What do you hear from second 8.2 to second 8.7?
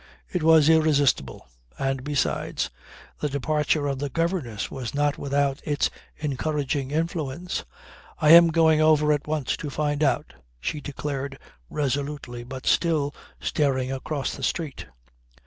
am